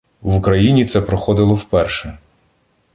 [0.21, 2.17] В Україні це проходило вперше.